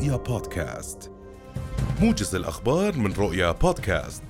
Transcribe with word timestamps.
رؤيا 0.00 0.16
بودكاست. 0.16 1.10
موجز 2.02 2.34
الأخبار 2.34 2.96
من 2.96 3.12
رؤيا 3.12 3.52
بودكاست. 3.52 4.22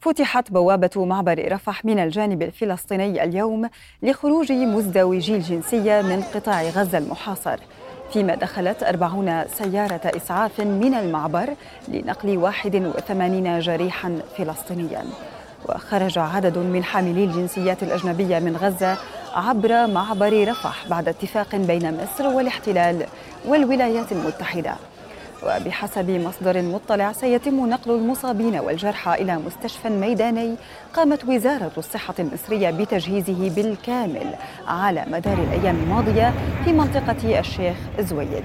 فتحت 0.00 0.50
بوابة 0.50 0.90
معبر 1.04 1.52
رفح 1.52 1.84
من 1.84 1.98
الجانب 1.98 2.42
الفلسطيني 2.42 3.24
اليوم 3.24 3.68
لخروج 4.02 4.52
مزدوجي 4.52 5.36
الجنسية 5.36 6.02
من 6.02 6.22
قطاع 6.34 6.62
غزة 6.62 6.98
المحاصر. 6.98 7.58
فيما 8.12 8.34
دخلت 8.34 8.82
أربعون 8.82 9.44
سيارة 9.48 10.00
إسعاف 10.16 10.60
من 10.60 10.94
المعبر 10.94 11.54
لنقل 11.88 12.38
81 12.38 13.60
جريحا 13.60 14.18
فلسطينيا. 14.38 15.04
وخرج 15.68 16.18
عدد 16.18 16.58
من 16.58 16.84
حاملي 16.84 17.24
الجنسيات 17.24 17.82
الأجنبية 17.82 18.38
من 18.38 18.56
غزة 18.56 18.98
عبر 19.34 19.86
معبر 19.86 20.48
رفح 20.48 20.88
بعد 20.88 21.08
اتفاق 21.08 21.56
بين 21.56 22.02
مصر 22.02 22.26
والاحتلال 22.26 23.06
والولايات 23.46 24.12
المتحدة. 24.12 24.74
وبحسب 25.42 26.10
مصدر 26.10 26.62
مطلع 26.62 27.12
سيتم 27.12 27.66
نقل 27.68 27.90
المصابين 27.90 28.58
والجرحى 28.58 29.14
إلى 29.14 29.38
مستشفى 29.46 29.88
ميداني 29.88 30.54
قامت 30.94 31.24
وزارة 31.24 31.72
الصحة 31.78 32.14
المصرية 32.18 32.70
بتجهيزه 32.70 33.50
بالكامل 33.50 34.34
على 34.68 35.04
مدار 35.08 35.38
الأيام 35.38 35.76
الماضية 35.76 36.32
في 36.64 36.72
منطقة 36.72 37.38
الشيخ 37.40 37.76
زويد. 38.00 38.44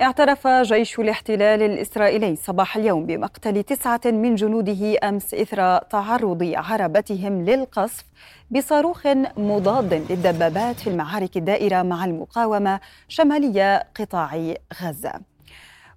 اعترف 0.00 0.46
جيش 0.46 0.98
الاحتلال 0.98 1.62
الإسرائيلي 1.62 2.36
صباح 2.36 2.76
اليوم 2.76 3.06
بمقتل 3.06 3.62
تسعة 3.62 4.00
من 4.04 4.34
جنوده 4.34 4.98
أمس 5.08 5.34
إثر 5.34 5.78
تعرض 5.78 6.52
عربتهم 6.56 7.44
للقصف 7.44 8.04
بصاروخ 8.50 9.06
مضاد 9.36 9.94
للدبابات 9.94 10.80
في 10.80 10.90
المعارك 10.90 11.36
الدائرة 11.36 11.82
مع 11.82 12.04
المقاومة 12.04 12.80
شمالي 13.08 13.84
قطاع 13.94 14.54
غزة. 14.82 15.12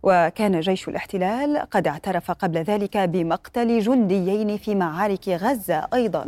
وكان 0.04 0.60
جيش 0.60 0.88
الاحتلال 0.88 1.58
قد 1.72 1.88
اعترف 1.88 2.32
قبل 2.32 2.58
ذلك 2.58 2.98
بمقتل 2.98 3.80
جنديين 3.80 4.58
في 4.58 4.76
معارك 4.76 5.30
غزة 5.30 5.88
أيضا. 5.94 6.26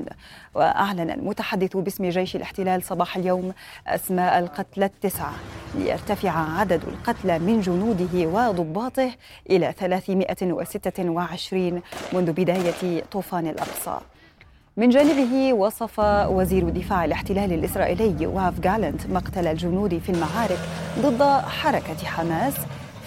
وأعلن 0.56 1.10
المتحدث 1.10 1.78
باسم 1.78 2.10
جيش 2.10 2.36
الاحتلال 2.36 2.84
صباح 2.84 3.18
اليوم 3.18 3.54
أسماء 3.88 4.40
القتلى 4.40 4.86
التسعة 4.86 5.34
ليرتفع 5.76 6.60
عدد 6.60 6.82
القتلى 6.88 7.40
من 7.40 7.62
جنوده 7.62 8.28
وضباطه 8.28 9.12
إلى 9.50 9.74
326 9.80 11.82
منذ 12.14 12.32
بداية 12.32 13.04
طوفان 13.12 13.48
الأقصى. 13.48 13.98
من 14.78 14.90
جانبه 14.90 15.54
وصف 15.54 16.00
وزير 16.30 16.70
دفاع 16.70 17.06
الاحتلال 17.06 17.54
الإسرائيلي 17.54 18.26
واف 18.28 18.60
جالنت 18.60 19.08
مقتل 19.08 19.48
الجنود 19.48 19.98
في 19.98 20.12
المعارك 20.12 20.60
ضد 21.00 21.24
حركة 21.42 22.06
حماس 22.06 22.54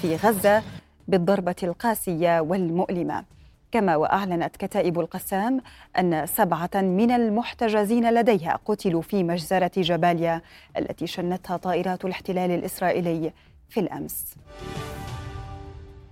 في 0.07 0.17
غزة 0.17 0.63
بالضربة 1.09 1.55
القاسية 1.63 2.41
والمؤلمة. 2.41 3.25
كما 3.73 3.97
وأعلنت 3.97 4.57
كتائب 4.57 5.01
القسام 5.01 5.61
أن 5.99 6.27
سبعة 6.27 6.71
من 6.75 7.11
المحتجزين 7.11 8.15
لديها 8.15 8.59
قتلوا 8.65 9.03
في 9.03 9.25
مجزرة 9.25 9.71
جباليا 9.77 10.41
التي 10.77 11.07
شنتها 11.07 11.57
طائرات 11.57 12.05
الاحتلال 12.05 12.51
الإسرائيلي 12.51 13.33
في 13.69 13.81
الأمس. 13.81 14.35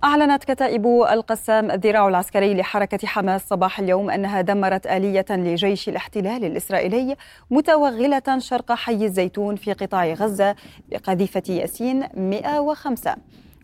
أعلنت 0.03 0.43
كتائب 0.43 0.87
القسام 0.87 1.71
الذراع 1.71 2.07
العسكري 2.07 2.53
لحركة 2.53 3.07
حماس 3.07 3.47
صباح 3.49 3.79
اليوم 3.79 4.09
أنها 4.09 4.41
دمرت 4.41 4.87
آلية 4.87 5.25
لجيش 5.29 5.89
الاحتلال 5.89 6.45
الإسرائيلي 6.45 7.15
متوغلة 7.51 8.37
شرق 8.37 8.71
حي 8.71 9.05
الزيتون 9.05 9.55
في 9.55 9.73
قطاع 9.73 10.13
غزة 10.13 10.55
بقذيفة 10.89 11.43
ياسين 11.49 12.03
105 12.17 13.15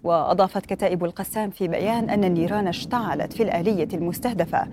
وأضافت 0.04 0.66
كتائب 0.66 1.06
القسام 1.06 1.50
في 1.50 1.68
بيان 1.68 2.10
أن 2.10 2.24
النيران 2.24 2.68
اشتعلت 2.68 3.34
في 3.34 3.44
الآلية 3.44 3.88
المستهدفة. 3.94 4.68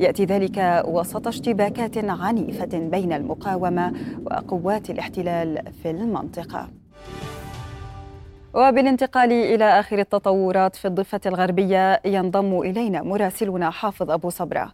يأتي 0.00 0.24
ذلك 0.24 0.82
وسط 0.86 1.28
اشتباكات 1.28 1.98
عنيفة 1.98 2.78
بين 2.78 3.12
المقاومة 3.12 3.92
وقوات 4.26 4.90
الاحتلال 4.90 5.72
في 5.82 5.90
المنطقة. 5.90 6.68
وبالانتقال 8.54 9.32
إلى 9.32 9.64
آخر 9.64 9.98
التطورات 9.98 10.76
في 10.76 10.88
الضفة 10.88 11.20
الغربية 11.26 12.00
ينضم 12.04 12.60
إلينا 12.60 13.02
مراسلنا 13.02 13.70
حافظ 13.70 14.10
أبو 14.10 14.30
صبرة. 14.30 14.72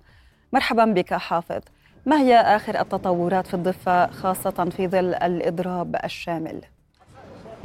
مرحبا 0.53 0.85
بك 0.85 1.15
حافظ. 1.15 1.61
ما 2.07 2.21
هي 2.21 2.37
آخر 2.37 2.81
التطورات 2.81 3.47
في 3.47 3.55
الضفة 3.55 4.07
خاصة 4.07 4.69
في 4.77 4.89
ظل 4.89 5.15
الإضراب 5.15 5.97
الشامل؟ 6.05 6.61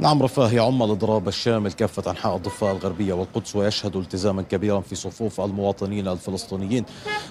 نعم 0.00 0.22
رفاه 0.22 0.52
يعم 0.52 0.82
الاضراب 0.82 1.28
الشامل 1.28 1.72
كافه 1.72 2.10
أنحاء 2.10 2.36
الضفة 2.36 2.70
الغربية 2.70 3.12
والقدس 3.12 3.56
ويشهد 3.56 3.96
التزاما 3.96 4.42
كبيرا 4.42 4.80
في 4.80 4.94
صفوف 4.94 5.40
المواطنين 5.40 6.08
الفلسطينيين. 6.08 6.84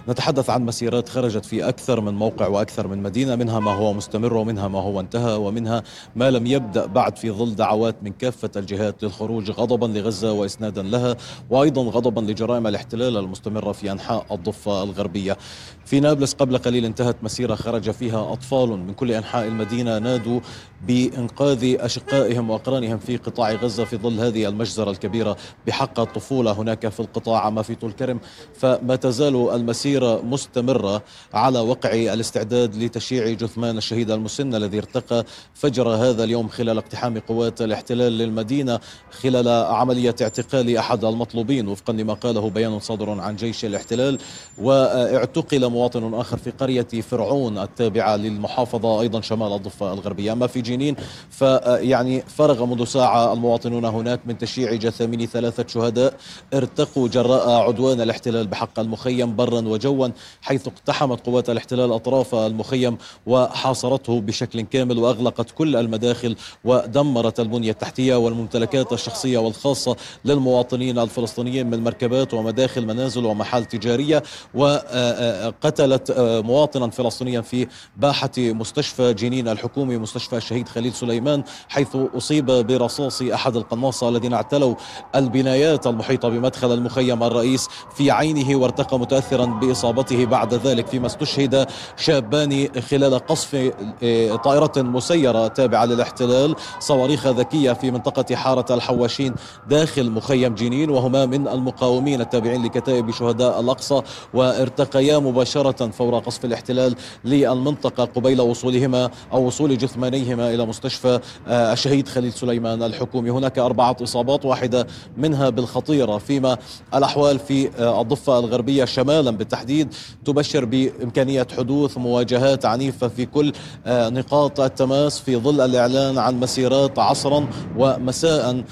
نتحدث 0.09 0.49
عن 0.49 0.65
مسيرات 0.65 1.09
خرجت 1.09 1.45
في 1.45 1.69
أكثر 1.69 2.01
من 2.01 2.13
موقع 2.13 2.47
وأكثر 2.47 2.87
من 2.87 3.03
مدينة 3.03 3.35
منها 3.35 3.59
ما 3.59 3.71
هو 3.71 3.93
مستمر 3.93 4.33
ومنها 4.33 4.67
ما 4.67 4.79
هو 4.79 4.99
انتهى 4.99 5.35
ومنها 5.35 5.83
ما 6.15 6.31
لم 6.31 6.47
يبدأ 6.47 6.85
بعد 6.85 7.17
في 7.17 7.31
ظل 7.31 7.55
دعوات 7.55 7.95
من 8.01 8.11
كافة 8.11 8.51
الجهات 8.55 9.03
للخروج 9.03 9.51
غضبا 9.51 9.85
لغزة 9.85 10.31
وإسنادا 10.31 10.81
لها 10.81 11.15
وأيضا 11.49 11.81
غضبا 11.81 12.21
لجرائم 12.31 12.67
الاحتلال 12.67 13.17
المستمرة 13.17 13.71
في 13.71 13.91
أنحاء 13.91 14.25
الضفة 14.31 14.83
الغربية. 14.83 15.37
في 15.85 15.99
نابلس 15.99 16.33
قبل 16.33 16.57
قليل 16.57 16.85
انتهت 16.85 17.23
مسيرة 17.23 17.55
خرج 17.55 17.91
فيها 17.91 18.33
أطفال 18.33 18.69
من 18.69 18.93
كل 18.93 19.11
أنحاء 19.11 19.47
المدينة 19.47 19.97
نادوا 19.97 20.39
بإنقاذ 20.87 21.75
أشقائهم 21.79 22.49
وأقرانهم 22.49 22.97
في 22.97 23.17
قطاع 23.17 23.51
غزة 23.51 23.83
في 23.83 23.97
ظل 23.97 24.19
هذه 24.19 24.47
المجزرة 24.47 24.91
الكبيرة. 24.91 25.37
بحق 25.67 25.99
الطفولة 25.99 26.51
هناك 26.51 26.87
في 26.87 26.99
القطاع 26.99 27.49
ما 27.49 27.61
في 27.61 27.75
طول 27.75 27.91
كرم. 27.91 28.19
فما 28.53 28.95
تزال 28.95 29.49
المسيرة 29.55 30.21
مستمرة 30.21 31.01
على 31.33 31.59
وقع 31.59 31.89
الاستعداد 31.93 32.75
لتشييع 32.75 33.29
جثمان 33.33 33.77
الشهيد 33.77 34.11
المسن 34.11 34.55
الذي 34.55 34.77
ارتقى 34.77 35.25
فجر 35.53 35.89
هذا 35.89 36.23
اليوم 36.23 36.47
خلال 36.47 36.77
اقتحام 36.77 37.19
قوات 37.19 37.61
الاحتلال 37.61 38.17
للمدينة 38.17 38.79
خلال 39.11 39.47
عملية 39.47 40.15
اعتقال 40.21 40.77
أحد 40.77 41.05
المطلوبين. 41.05 41.67
وفقا 41.67 41.93
لما 41.93 42.13
قاله 42.13 42.49
بيان 42.49 42.79
صادر 42.79 43.09
عن 43.09 43.35
جيش 43.35 43.65
الاحتلال 43.65 44.19
واعتقل 44.57 45.69
مواطن 45.69 46.13
آخر 46.13 46.37
في 46.37 46.51
قرية 46.51 46.87
فرعون 47.01 47.57
التابعة 47.57 48.15
للمحافظة 48.15 49.01
أيضا 49.01 49.21
شمال 49.21 49.53
الضفة 49.53 49.93
الغربية. 49.93 50.31
اما 50.33 50.47
في 50.47 50.61
جنين 50.69 50.95
فيعني 51.29 52.21
فرغ 52.37 52.65
منذ 52.65 52.85
ساعة 52.85 53.33
المواطنون 53.33 53.85
هناك 53.85 54.19
من 54.25 54.37
تشييع 54.37 54.73
جثامين 54.73 55.25
ثلاثة 55.25 55.65
شهداء. 55.67 56.13
ارتقوا 56.53 57.07
جراء 57.07 57.49
عدوان 57.49 58.01
الاحتلال 58.01 58.47
بحق 58.47 58.79
المخيم 58.79 59.35
برا 59.35 59.61
وجوا 59.61 60.07
حيث 60.41 60.67
اقتحمت 60.67 61.25
قوات 61.25 61.49
الاحتلال 61.49 61.91
أطراف 61.91 62.35
المخيم 62.35 62.97
وحاصرته 63.27 64.21
بشكل 64.21 64.61
كامل 64.61 64.97
وأغلقت 64.97 65.51
كل 65.51 65.75
المداخل 65.75 66.35
ودمرت 66.63 67.39
البنية 67.39 67.71
التحتية 67.71 68.15
والممتلكات 68.15 68.93
الشخصية 68.93 69.37
والخاصة 69.37 69.95
للمواطنين 70.25 70.99
الفلسطينيين 70.99 71.69
من 71.69 71.83
مركبات 71.83 72.33
ومداخل 72.33 72.85
منازل 72.85 73.25
ومحال 73.25 73.65
تجارية. 73.65 74.23
وقتلت 74.53 76.13
مواطنا 76.45 76.89
فلسطينيا 76.89 77.41
في 77.41 77.67
باحة 77.97 78.31
مستشفى 78.37 79.13
جنين 79.13 79.47
الحكومي 79.47 79.97
مستشفى 79.97 80.37
الشهيد 80.37 80.58
خليل 80.67 80.93
سليمان 80.93 81.43
حيث 81.69 81.97
أصيب 82.17 82.45
برصاص 82.45 83.21
أحد 83.21 83.55
القناصة 83.55 84.09
الذين 84.09 84.33
اعتلوا 84.33 84.75
البنايات 85.15 85.87
المحيطة 85.87 86.29
بمدخل 86.29 86.73
المخيم 86.73 87.23
الرئيس 87.23 87.67
في 87.95 88.11
عينه 88.11 88.55
وارتقى 88.55 88.99
متأثرا 88.99 89.45
بإصابته 89.45 90.25
بعد 90.25 90.53
ذلك 90.53 90.87
فيما 90.87 91.07
استشهد 91.07 91.67
شابان 91.97 92.67
خلال 92.89 93.19
قصف 93.19 93.71
آه، 94.03 94.35
طائرة 94.35 94.71
مسيرة 94.77 95.47
تابعة 95.47 95.85
للاحتلال 95.85 96.55
صواريخ 96.79 97.27
ذكية 97.27 97.73
في 97.73 97.91
منطقة 97.91 98.35
حارة 98.35 98.73
الحواشين 98.75 99.35
داخل 99.69 100.11
مخيم 100.11 100.55
جنين 100.55 100.89
وهما 100.89 101.25
من 101.25 101.47
المقاومين 101.47 102.21
التابعين 102.21 102.65
لكتائب 102.65 103.11
شهداء 103.11 103.59
الأقصى 103.59 104.01
وارتقيا 104.33 105.19
مباشرة 105.19 105.87
فور 105.87 106.19
قصف 106.19 106.45
الاحتلال 106.45 106.95
للمنطقة 107.25 108.05
قبيل 108.05 108.41
وصولهما 108.41 109.09
أو 109.33 109.47
وصول 109.47 109.77
جثمانيهما 109.77 110.48
إلى 110.53 110.65
مستشفى 110.65 111.19
آه، 111.47 111.73
الشهيد 111.73 112.07
خليل 112.07 112.33
سليمان 112.33 112.83
الحكومي. 112.83 113.29
هناك 113.29 113.59
أربعة 113.59 113.97
إصابات 114.03 114.45
واحدة 114.45 114.87
منها 115.17 115.49
بالخطيرة 115.49 116.17
فيما 116.17 116.57
الأحوال 116.95 117.39
في 117.39 117.69
آه، 117.79 118.01
الضفة 118.01 118.39
الغربية 118.39 118.85
شمالا 118.85 119.31
بالتحديد 119.31 119.93
تبشر 120.25 120.65
بإمكانية 120.65 121.47
حدوث 121.57 121.97
مواجهات 121.97 122.65
عنيفة 122.65 123.07
في 123.07 123.25
كل 123.25 123.53
آه، 123.85 124.09
نقاط 124.09 124.59
التماس 124.59 125.19
في 125.19 125.37
ظل 125.37 125.61
الإعلان 125.61 126.17
عن 126.17 126.39
مسيرات 126.39 126.99
عصرا 126.99 127.47
ومساء 127.77 128.63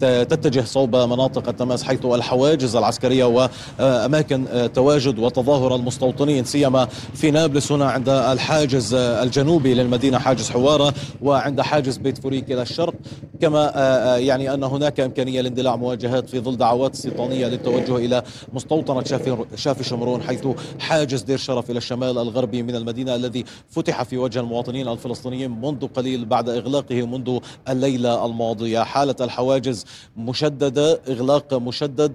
تتجه 0.00 0.64
صوب 0.64 0.96
مناطق 0.96 1.48
التماس 1.48 1.82
حيث 1.82 2.04
الحواجز 2.04 2.76
العسكرية 2.76 3.24
وأماكن 3.24 4.46
تواجد 4.74 5.18
وتظاهر 5.18 5.74
المستوطنين 5.74 6.44
سيما 6.44 6.88
في 7.14 7.30
نابلس 7.30 7.72
هنا 7.72 7.90
عند 7.90 8.08
الحاجز 8.08 8.94
الجنوبي 8.94 9.74
للمدينة 9.74 10.18
حاجز 10.18 10.50
حوارة. 10.50 10.79
الإدارة 10.80 10.94
وعند 11.22 11.60
حاجز 11.60 11.96
بيت 11.96 12.18
فوريك 12.18 12.52
إلى 12.52 12.62
الشرق. 12.62 12.94
كما 13.40 13.72
يعني 14.18 14.54
أن 14.54 14.64
هناك 14.64 15.00
إمكانية 15.00 15.40
لاندلاع 15.40 15.76
مواجهات 15.76 16.28
في 16.28 16.40
ظل 16.40 16.56
دعوات 16.56 16.94
استيطانية 16.94 17.46
للتوجه 17.46 17.96
إلى 17.96 18.22
مستوطنة 18.52 19.04
شافي 19.54 19.84
شمرون 19.84 20.22
حيث 20.22 20.46
حاجز 20.78 21.22
دير 21.22 21.38
شرف 21.38 21.70
إلى 21.70 21.78
الشمال 21.78 22.18
الغربي 22.18 22.62
من 22.62 22.74
المدينة 22.74 23.14
الذي 23.14 23.44
فتح 23.68 24.02
في 24.02 24.18
وجه 24.18 24.40
المواطنين 24.40 24.88
الفلسطينيين 24.88 25.50
منذ 25.50 25.86
قليل 25.86 26.24
بعد 26.24 26.48
إغلاقه 26.48 27.06
منذ 27.06 27.38
الليلة 27.68 28.26
الماضية. 28.26 28.80
حالة 28.80 29.14
الحواجز 29.20 29.84
مشددة 30.16 31.00
إغلاق 31.08 31.54
مشدد 31.54 32.12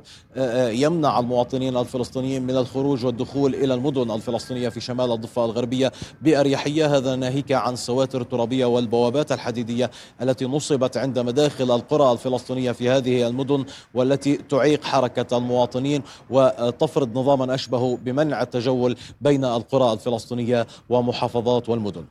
يمنع 0.68 1.20
المواطنين 1.20 1.78
الفلسطينيين 1.78 2.44
من 2.44 2.58
الخروج 2.58 3.06
والدخول 3.06 3.56
إلى 3.56 3.74
المدن 3.74 4.12
الفلسطينية 4.12 4.70
في 4.70 4.82
شمال 4.82 5.12
الضفة 5.12 5.46
الغربية 5.46 5.92
بأريحية. 6.22 6.98
هذا 6.98 7.16
ناهيك 7.16 7.52
عن 7.52 7.76
سواتر 7.76 8.24
الترابية 8.56 8.66
والبوابات 8.66 9.32
الحديدية 9.32 9.92
التي 10.22 10.46
نصبت 10.46 10.98
عند 10.98 11.20
مداخل 11.20 11.72
القرى 11.72 12.12
الفلسطينية 12.12 12.72
في 12.72 12.90
هذه 12.90 13.28
المدن 13.28 13.66
والتي 13.94 14.38
تعيق 14.38 14.84
حركة 14.84 15.38
المواطنين 15.38 16.04
وتفرض 16.30 17.18
نظاما 17.18 17.56
أشبه 17.56 17.98
بمنع 17.98 18.42
التجول 18.42 18.96
بين 19.22 19.46
القرى 19.46 19.94
الفلسطينية 19.94 20.68
ومحافظات 20.90 21.70
والمدن. 21.70 22.06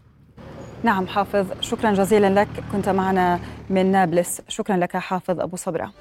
نعم 0.82 1.06
حافظ 1.06 1.46
شكرا 1.60 1.92
جزيلا 1.92 2.40
لك. 2.40 2.48
كنت 2.72 2.88
معنا 2.88 3.40
من 3.70 3.92
نابلس. 3.92 4.40
شكرا 4.48 4.76
لك 4.76 4.96
حافظ 4.96 5.40
أبو 5.40 5.56
صبرة. 5.56 5.92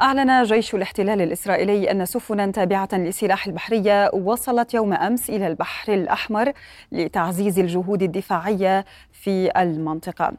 أعلن 0.00 0.42
جيش 0.42 0.74
الاحتلال 0.74 1.20
الإسرائيلي 1.20 1.90
أن 1.90 2.06
سفنا 2.06 2.46
تابعة 2.46 2.88
لسلاح 2.92 3.46
البحرية 3.46 4.10
وصلت 4.14 4.74
يوم 4.74 4.92
أمس 4.92 5.30
إلى 5.30 5.46
البحر 5.46 5.94
الأحمر 5.94 6.52
لتعزيز 6.92 7.58
الجهود 7.58 8.02
الدفاعية 8.02 8.84
في 9.12 9.62
المنطقة. 9.62 10.32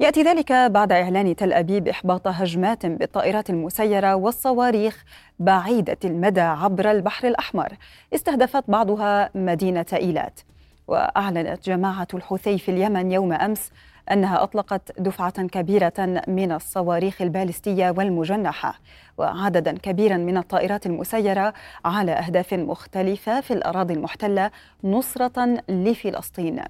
يأتي 0.00 0.22
ذلك 0.22 0.52
بعد 0.52 0.92
إعلان 0.92 1.36
تل 1.36 1.52
أبيب 1.52 1.88
إحباط 1.88 2.28
هجمات 2.28 2.86
بالطائرات 2.86 3.50
المسيرة 3.50 4.14
والصواريخ 4.14 5.04
بعيدة 5.38 5.98
المدى 6.04 6.40
عبر 6.40 6.90
البحر 6.90 7.28
الأحمر 7.28 7.68
استهدفت 8.14 8.64
بعضها 8.68 9.30
مدينة 9.34 9.86
إيلات. 9.92 10.40
وأعلنت 10.88 11.64
جماعة 11.64 12.08
الحوثي 12.14 12.58
في 12.58 12.70
اليمن 12.70 13.12
يوم 13.12 13.32
أمس 13.32 13.70
أنها 14.12 14.42
أطلقت 14.42 15.00
دفعة 15.00 15.46
كبيرة 15.46 16.22
من 16.28 16.52
الصواريخ 16.52 17.22
البالستية 17.22 17.94
والمجنحة 17.96 18.78
وعددا 19.18 19.78
كبيرا 19.78 20.16
من 20.16 20.36
الطائرات 20.36 20.86
المسيرة 20.86 21.54
على 21.84 22.12
أهداف 22.12 22.54
مختلفة 22.54 23.40
في 23.40 23.50
الأراضي 23.50 23.94
المحتلة 23.94 24.50
نصرة 24.84 25.62
لفلسطين. 25.68 26.60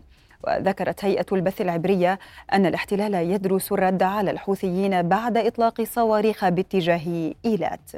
وذكرت 0.44 1.04
هيئة 1.04 1.26
البث 1.32 1.60
العبرية 1.60 2.18
أن 2.52 2.66
الاحتلال 2.66 3.14
يدرس 3.14 3.72
الرد 3.72 4.02
على 4.02 4.30
الحوثيين 4.30 5.08
بعد 5.08 5.36
إطلاق 5.36 5.82
صواريخ 5.82 6.48
باتجاه 6.48 7.34
إيلات. 7.44 7.90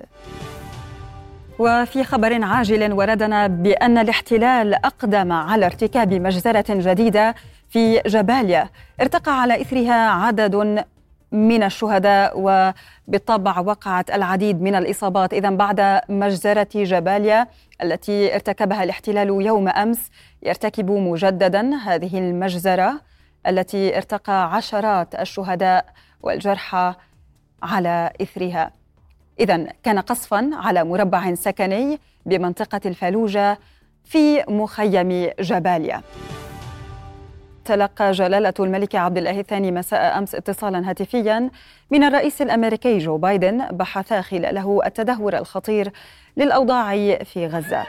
وفي 1.59 2.05
خبر 2.05 2.45
عاجل 2.45 2.93
وردنا 2.93 3.47
بأن 3.47 3.99
الاحتلال 3.99 4.75
أقدم 4.75 5.33
على 5.33 5.67
ارتكاب 5.67 6.15
مجزرة 6.15 6.65
جديدة 6.69 7.35
في 7.71 8.01
جباليا. 8.07 8.69
ارتقى 9.01 9.41
على 9.41 9.61
إثرها 9.61 10.11
عدد 10.11 10.85
من 11.33 11.63
الشهداء 11.63 12.33
وبالطبع 12.37 13.59
وقعت 13.59 14.11
العديد 14.11 14.63
من 14.63 14.75
الإصابات. 14.75 15.33
إذا 15.35 15.51
بعد 15.51 16.01
مجزرة 16.09 16.69
جباليا 16.75 17.47
التي 17.83 18.35
ارتكبها 18.35 18.85
الاحتلال 18.85 19.29
يوم 19.29 19.69
أمس 19.69 20.11
يرتكب 20.43 20.91
مجددا 20.91 21.75
هذه 21.75 22.19
المجزرة 22.19 23.01
التي 23.47 23.97
ارتقى 23.97 24.55
عشرات 24.55 25.15
الشهداء 25.15 25.85
والجرحى 26.23 26.95
على 27.63 28.13
إثرها. 28.23 28.73
إذا 29.41 29.67
كان 29.83 29.99
قصفا 29.99 30.51
على 30.53 30.85
مربع 30.85 31.35
سكني 31.35 32.01
بمنطقة 32.27 32.81
الفلوجة 32.87 33.59
في 34.05 34.45
مخيم 34.49 35.31
جباليا. 35.41 36.03
تلقى 37.71 38.13
جلالة 38.13 38.55
الملك 38.61 38.95
عبد 38.95 39.19
الله 39.19 39.41
الثاني 39.41 39.73
مساء 39.73 40.19
أمس 40.19 40.35
اتصالا 40.35 40.91
هاتفيا 40.91 41.51
من 41.91 42.05
الرئيس 42.05 42.43
الأمريكي 42.43 42.99
جو 42.99 43.17
بايدن 43.17 43.67
بحث 43.71 44.13
خلاله 44.13 44.81
التدهور 44.87 45.37
الخطير 45.39 45.93
للأوضاع 46.37 47.17
في 47.25 47.47
غزة. 47.47 47.83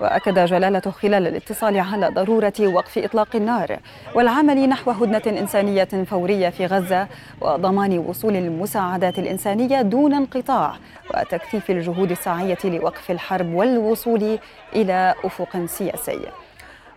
وأكد 0.00 0.38
جلالته 0.38 0.90
خلال 0.90 1.26
الاتصال 1.26 1.78
على 1.78 2.08
ضرورة 2.08 2.52
وقف 2.60 2.98
إطلاق 2.98 3.36
النار 3.36 3.78
والعمل 4.14 4.68
نحو 4.68 4.90
هدنة 4.90 5.38
إنسانية 5.40 5.84
فورية 5.84 6.48
في 6.48 6.66
غزة 6.66 7.08
وضمان 7.40 7.98
وصول 7.98 8.36
المساعدات 8.36 9.18
الإنسانية 9.18 9.82
دون 9.82 10.14
انقطاع 10.14 10.76
وتكثيف 11.14 11.70
الجهود 11.70 12.10
الساعية 12.10 12.58
لوقف 12.64 13.10
الحرب 13.10 13.54
والوصول 13.54 14.38
إلى 14.74 15.14
أفق 15.24 15.66
سياسي. 15.66 16.20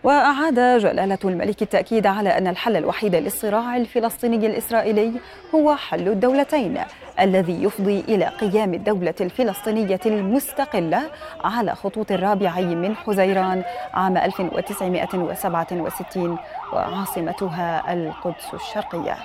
وأعاد 0.04 0.54
جلالة 0.54 1.18
الملك 1.24 1.62
التأكيد 1.62 2.06
على 2.06 2.38
أن 2.38 2.46
الحل 2.46 2.76
الوحيد 2.76 3.14
للصراع 3.14 3.76
الفلسطيني 3.76 4.46
الإسرائيلي 4.46 5.12
هو 5.54 5.76
حل 5.76 6.08
الدولتين 6.08 6.78
الذي 7.20 7.62
يفضي 7.62 8.00
إلى 8.00 8.24
قيام 8.24 8.74
الدولة 8.74 9.14
الفلسطينية 9.20 10.00
المستقلة 10.06 11.02
على 11.44 11.74
خطوط 11.74 12.12
الرابع 12.12 12.60
من 12.60 12.96
حزيران 12.96 13.62
عام 13.94 14.16
1967 14.16 16.38
وعاصمتها 16.72 17.92
القدس 17.92 18.54
الشرقية. 18.54 19.16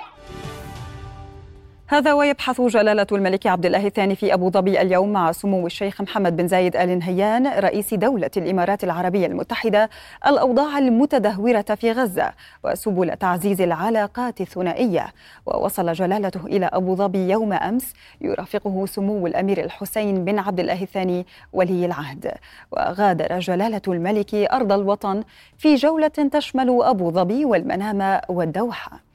هذا 1.88 2.12
ويبحث 2.12 2.60
جلالة 2.60 3.06
الملك 3.12 3.46
عبد 3.46 3.66
الله 3.66 3.86
الثاني 3.86 4.16
في 4.16 4.34
أبو 4.34 4.50
ظبي 4.50 4.80
اليوم 4.80 5.12
مع 5.12 5.32
سمو 5.32 5.66
الشيخ 5.66 6.00
محمد 6.00 6.36
بن 6.36 6.48
زايد 6.48 6.76
آل 6.76 6.98
نهيان 6.98 7.46
رئيس 7.46 7.94
دولة 7.94 8.30
الإمارات 8.36 8.84
العربية 8.84 9.26
المتحدة 9.26 9.90
الأوضاع 10.26 10.78
المتدهورة 10.78 11.62
في 11.62 11.92
غزة 11.92 12.32
وسبل 12.64 13.16
تعزيز 13.16 13.60
العلاقات 13.60 14.40
الثنائية. 14.40 15.12
ووصل 15.46 15.92
جلالته 15.92 16.46
إلى 16.46 16.66
أبو 16.72 16.94
ظبي 16.94 17.30
يوم 17.30 17.52
أمس 17.52 17.92
يرافقه 18.20 18.86
سمو 18.86 19.26
الأمير 19.26 19.64
الحسين 19.64 20.24
بن 20.24 20.38
عبد 20.38 20.60
الله 20.60 20.82
الثاني 20.82 21.26
ولي 21.52 21.86
العهد. 21.86 22.32
وغادر 22.72 23.38
جلالة 23.38 23.82
الملك 23.88 24.34
أرض 24.34 24.72
الوطن 24.72 25.24
في 25.58 25.74
جولة 25.74 26.08
تشمل 26.08 26.78
أبو 26.82 27.10
ظبي 27.10 27.44
والمنامة 27.44 28.20
والدوحة. 28.28 29.05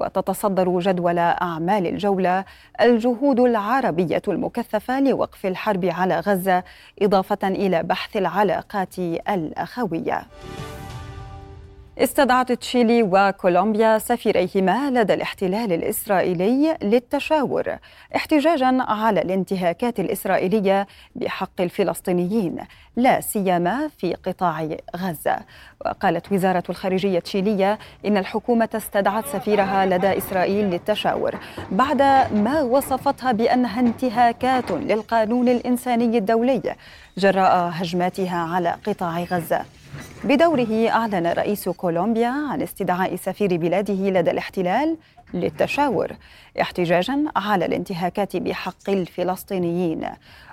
وتتصدر 0.00 0.78
جدول 0.78 1.18
أعمال 1.18 1.86
الجولة 1.86 2.44
الجهود 2.80 3.40
العربية 3.40 4.22
المكثفة 4.28 5.00
لوقف 5.00 5.46
الحرب 5.46 5.84
على 5.84 6.20
غزة 6.20 6.62
إضافة 7.02 7.48
إلى 7.48 7.82
بحث 7.82 8.16
العلاقات 8.16 8.98
الأخوية. 9.28 10.22
استدعت 11.98 12.52
تشيلي 12.52 13.02
وكولومبيا 13.02 13.98
سفيريهما 13.98 14.90
لدى 14.90 15.14
الاحتلال 15.14 15.72
الإسرائيلي 15.72 16.76
للتشاور 16.82 17.76
احتجاجا 18.16 18.78
على 18.82 19.22
الانتهاكات 19.22 20.00
الإسرائيلية 20.00 20.86
بحق 21.14 21.60
الفلسطينيين 21.60 22.56
لا 22.96 23.20
سيما 23.20 23.88
في 23.98 24.14
قطاع 24.14 24.68
غزة. 24.96 25.36
وقالت 25.80 26.32
وزارة 26.32 26.62
الخارجية 26.70 27.18
التشيلية 27.18 27.78
إن 28.06 28.16
الحكومة 28.16 28.68
استدعت 28.74 29.26
سفيرها 29.26 29.86
لدى 29.86 30.18
إسرائيل 30.18 30.70
للتشاور 30.70 31.34
بعد 31.70 32.02
ما 32.32 32.62
وصفتها 32.62 33.32
بأنها 33.32 33.80
انتهاكات 33.80 34.70
للقانون 34.70 35.48
الإنساني 35.48 36.18
الدولي 36.18 36.76
جراء 37.18 37.70
هجماتها 37.74 38.38
على 38.38 38.76
قطاع 38.86 39.22
غزة. 39.22 39.64
بدوره 40.24 40.88
أعلن 40.88 41.26
رئيس 41.26 41.68
كولومبيا 41.68 42.28
عن 42.28 42.62
استدعاء 42.62 43.16
سفير 43.16 43.56
بلاده 43.56 43.94
لدى 43.94 44.30
الاحتلال 44.30 44.96
للتشاور 45.34 46.12
احتجاجا 46.60 47.24
على 47.36 47.64
الانتهاكات 47.66 48.36
بحق 48.36 48.90
الفلسطينيين. 48.90 50.04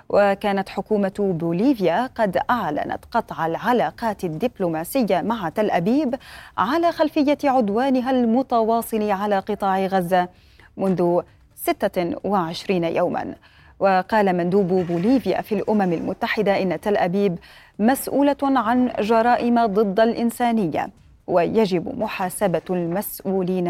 وكانت 0.08 0.68
حكومة 0.68 1.12
بوليفيا 1.18 2.06
قد 2.06 2.38
أعلنت 2.50 3.04
قطع 3.12 3.46
العلاقات 3.46 4.24
الدبلوماسية 4.24 5.20
مع 5.20 5.48
تل 5.48 5.70
أبيب 5.70 6.14
على 6.58 6.92
خلفية 6.92 7.38
عدوانها 7.44 8.10
المتواصل 8.10 9.10
على 9.10 9.38
قطاع 9.38 9.86
غزة 9.86 10.28
منذ 10.76 11.20
26 11.56 12.84
يوما. 12.84 13.34
وقال 13.80 14.36
مندوب 14.36 14.68
بوليفيا 14.68 15.42
في 15.42 15.54
الأمم 15.54 15.92
المتحدة 15.92 16.62
إن 16.62 16.80
تل 16.80 16.96
أبيب 16.96 17.38
مسؤولة 17.78 18.36
عن 18.42 18.92
جرائم 19.00 19.66
ضد 19.66 20.00
الإنسانية 20.00 20.90
ويجب 21.26 21.98
محاسبة 21.98 22.62
المسؤولين 22.70 23.68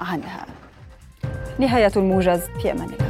عنها. 0.00 0.46
نهاية 1.58 1.92
الموجز 1.96 2.40
في 2.62 2.72
أمان 2.72 2.88
الله 2.88 3.08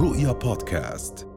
رؤيا 0.00 0.32
بودكاست. 0.32 1.33